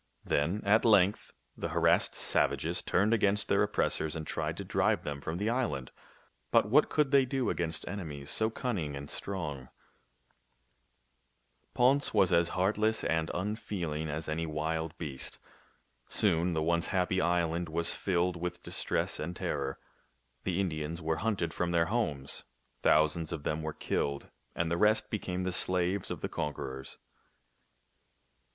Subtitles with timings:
[0.25, 5.03] Then at length the har assed savages turned, against their oppiressdrs and tried to drive
[5.03, 5.91] them from the island;
[6.49, 9.69] but what could they do against enemies so cunning and strong?
[9.69, 15.37] THE FOUNTAIN OF YOUTH 25 Ponce was as heartless and unfeeling as any wild beast.
[16.07, 19.77] Soon the once happy island was filled with distress and terror.
[20.45, 22.43] The Indians were hunted from their homes.
[22.81, 26.97] Thousands of them were killed, and the rest became the slaves of their conquerors.